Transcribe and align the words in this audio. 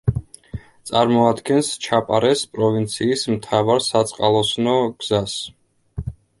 წარმოადგენს 0.89 1.69
ჩაპარეს 1.89 2.41
პროვინციის 2.57 3.27
მთავარ 3.37 3.87
საწყალოსნო 3.91 4.77
გზას. 4.97 5.41